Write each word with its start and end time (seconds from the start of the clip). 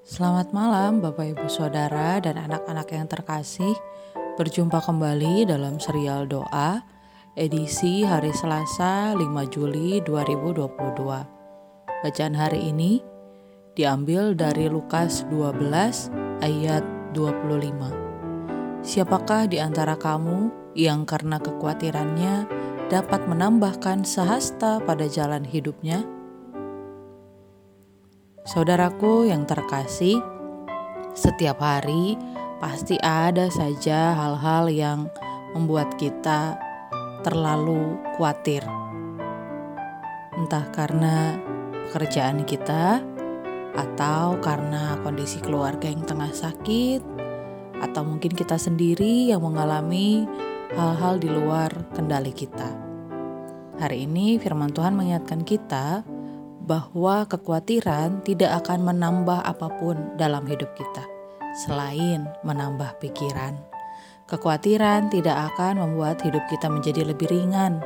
Selamat 0.00 0.48
malam 0.56 1.04
Bapak 1.04 1.36
Ibu 1.36 1.52
Saudara 1.52 2.16
dan 2.24 2.40
anak-anak 2.40 2.88
yang 2.88 3.04
terkasih. 3.04 3.76
Berjumpa 4.40 4.80
kembali 4.80 5.44
dalam 5.44 5.76
serial 5.76 6.24
doa 6.24 6.80
edisi 7.36 8.00
hari 8.00 8.32
Selasa 8.32 9.12
5 9.12 9.20
Juli 9.52 10.00
2022 10.00 11.04
Bacaan 12.00 12.32
hari 12.32 12.72
ini 12.72 13.04
diambil 13.76 14.32
dari 14.32 14.72
Lukas 14.72 15.28
12 15.28 15.68
ayat 16.40 16.80
25 17.12 18.80
Siapakah 18.80 19.52
di 19.52 19.60
antara 19.60 20.00
kamu 20.00 20.48
yang 20.80 21.04
karena 21.04 21.36
kekhawatirannya 21.36 22.48
dapat 22.88 23.28
menambahkan 23.28 24.08
sehasta 24.08 24.80
pada 24.80 25.04
jalan 25.04 25.44
hidupnya? 25.44 26.19
Saudaraku 28.50 29.30
yang 29.30 29.46
terkasih, 29.46 30.18
setiap 31.14 31.62
hari 31.62 32.18
pasti 32.58 32.98
ada 32.98 33.46
saja 33.46 34.10
hal-hal 34.18 34.66
yang 34.66 35.06
membuat 35.54 35.94
kita 35.94 36.58
terlalu 37.22 37.94
khawatir. 38.18 38.66
Entah 40.34 40.66
karena 40.74 41.38
pekerjaan 41.86 42.42
kita, 42.42 42.98
atau 43.78 44.34
karena 44.42 44.98
kondisi 45.06 45.38
keluarga 45.38 45.86
yang 45.86 46.02
tengah 46.02 46.34
sakit, 46.34 47.06
atau 47.78 48.02
mungkin 48.02 48.34
kita 48.34 48.58
sendiri 48.58 49.30
yang 49.30 49.46
mengalami 49.46 50.26
hal-hal 50.74 51.22
di 51.22 51.30
luar 51.30 51.70
kendali 51.94 52.34
kita. 52.34 52.66
Hari 53.78 54.10
ini, 54.10 54.42
Firman 54.42 54.74
Tuhan 54.74 54.98
mengingatkan 54.98 55.46
kita 55.46 56.02
bahwa 56.60 57.24
kekhawatiran 57.24 58.20
tidak 58.24 58.64
akan 58.64 58.84
menambah 58.84 59.40
apa 59.40 59.68
pun 59.80 59.96
dalam 60.20 60.44
hidup 60.44 60.70
kita 60.76 61.04
selain 61.66 62.28
menambah 62.46 63.00
pikiran. 63.00 63.58
Kekhawatiran 64.30 65.10
tidak 65.10 65.50
akan 65.54 65.82
membuat 65.82 66.22
hidup 66.22 66.46
kita 66.46 66.70
menjadi 66.70 67.02
lebih 67.02 67.26
ringan, 67.26 67.82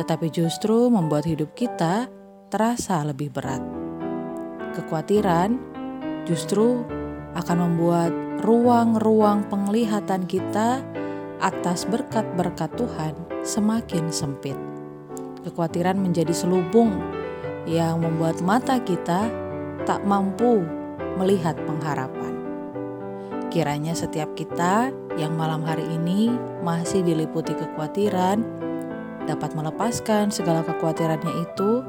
tetapi 0.00 0.32
justru 0.32 0.88
membuat 0.88 1.28
hidup 1.28 1.52
kita 1.52 2.08
terasa 2.48 3.04
lebih 3.04 3.28
berat. 3.28 3.60
Kekhawatiran 4.72 5.60
justru 6.24 6.80
akan 7.36 7.56
membuat 7.68 8.12
ruang-ruang 8.40 9.44
penglihatan 9.52 10.24
kita 10.24 10.80
atas 11.44 11.84
berkat-berkat 11.84 12.72
Tuhan 12.80 13.12
semakin 13.44 14.08
sempit. 14.08 14.56
Kekhawatiran 15.44 16.00
menjadi 16.00 16.32
selubung 16.32 16.96
yang 17.66 18.00
membuat 18.00 18.38
mata 18.40 18.78
kita 18.78 19.26
tak 19.82 20.00
mampu 20.06 20.62
melihat 21.18 21.58
pengharapan. 21.66 22.34
Kiranya 23.50 23.94
setiap 23.94 24.32
kita 24.38 24.90
yang 25.18 25.34
malam 25.34 25.66
hari 25.66 25.86
ini 25.86 26.30
masih 26.62 27.02
diliputi 27.02 27.54
kekhawatiran 27.54 28.42
dapat 29.26 29.52
melepaskan 29.58 30.30
segala 30.30 30.62
kekhawatirannya 30.62 31.34
itu 31.42 31.82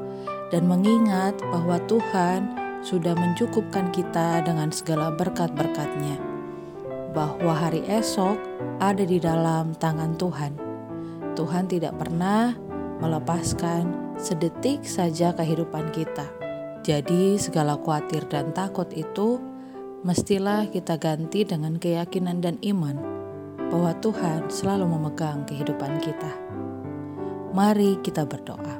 dan 0.50 0.66
mengingat 0.66 1.38
bahwa 1.54 1.78
Tuhan 1.86 2.50
sudah 2.82 3.14
mencukupkan 3.14 3.90
kita 3.94 4.42
dengan 4.42 4.70
segala 4.74 5.14
berkat-berkatnya. 5.14 6.18
Bahwa 7.14 7.54
hari 7.54 7.82
esok 7.86 8.38
ada 8.78 9.02
di 9.02 9.18
dalam 9.18 9.74
tangan 9.78 10.14
Tuhan. 10.18 10.52
Tuhan 11.34 11.70
tidak 11.70 11.94
pernah 11.98 12.54
melepaskan 12.98 14.16
sedetik 14.18 14.82
saja 14.82 15.30
kehidupan 15.34 15.90
kita. 15.94 16.26
Jadi, 16.82 17.38
segala 17.38 17.78
khawatir 17.78 18.26
dan 18.30 18.50
takut 18.54 18.88
itu 18.94 19.38
mestilah 20.06 20.66
kita 20.70 20.94
ganti 20.96 21.42
dengan 21.42 21.76
keyakinan 21.76 22.38
dan 22.38 22.56
iman 22.62 22.96
bahwa 23.68 23.92
Tuhan 23.98 24.48
selalu 24.48 24.86
memegang 24.88 25.44
kehidupan 25.44 26.00
kita. 26.00 26.32
Mari 27.52 28.00
kita 28.00 28.24
berdoa. 28.24 28.76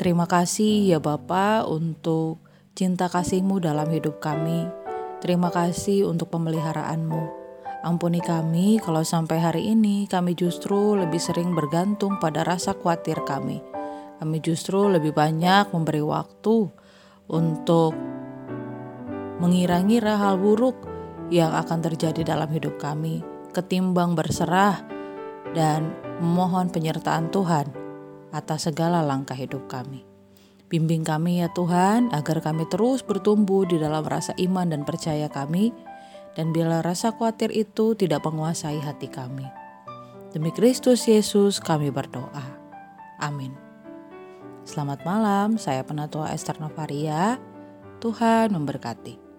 Terima 0.00 0.24
kasih 0.24 0.96
ya 0.96 0.98
Bapa 0.98 1.68
untuk 1.68 2.40
cinta 2.72 3.12
kasih-Mu 3.12 3.60
dalam 3.60 3.86
hidup 3.92 4.16
kami. 4.18 4.64
Terima 5.20 5.52
kasih 5.52 6.08
untuk 6.08 6.32
pemeliharaanmu. 6.32 7.39
Ampuni 7.80 8.20
kami 8.20 8.76
kalau 8.76 9.00
sampai 9.00 9.40
hari 9.40 9.72
ini 9.72 10.04
kami 10.04 10.36
justru 10.36 11.00
lebih 11.00 11.16
sering 11.16 11.56
bergantung 11.56 12.20
pada 12.20 12.44
rasa 12.44 12.76
khawatir 12.76 13.24
kami. 13.24 13.64
Kami 14.20 14.36
justru 14.44 14.84
lebih 14.84 15.16
banyak 15.16 15.72
memberi 15.72 16.04
waktu 16.04 16.68
untuk 17.32 17.96
mengira-ngira 19.40 20.20
hal 20.20 20.36
buruk 20.36 20.76
yang 21.32 21.56
akan 21.56 21.80
terjadi 21.80 22.36
dalam 22.36 22.52
hidup 22.52 22.76
kami, 22.76 23.24
ketimbang 23.56 24.12
berserah 24.12 24.84
dan 25.56 25.88
memohon 26.20 26.68
penyertaan 26.68 27.32
Tuhan 27.32 27.72
atas 28.28 28.68
segala 28.68 29.00
langkah 29.00 29.32
hidup 29.34 29.72
kami. 29.72 30.04
Bimbing 30.68 31.02
kami 31.02 31.40
ya 31.40 31.48
Tuhan, 31.50 32.12
agar 32.12 32.44
kami 32.44 32.68
terus 32.68 33.00
bertumbuh 33.02 33.66
di 33.66 33.80
dalam 33.80 34.04
rasa 34.06 34.36
iman 34.38 34.68
dan 34.70 34.86
percaya 34.86 35.26
kami, 35.26 35.74
dan 36.34 36.54
bila 36.54 36.82
rasa 36.82 37.14
khawatir 37.14 37.50
itu 37.54 37.94
tidak 37.94 38.26
menguasai 38.26 38.78
hati 38.82 39.06
kami. 39.10 39.46
Demi 40.30 40.54
Kristus 40.54 41.06
Yesus 41.10 41.58
kami 41.58 41.90
berdoa. 41.90 42.46
Amin. 43.18 43.54
Selamat 44.62 45.02
malam, 45.02 45.58
saya 45.58 45.82
Penatua 45.82 46.30
Esther 46.30 46.62
Novaria. 46.62 47.40
Tuhan 47.98 48.54
memberkati. 48.54 49.29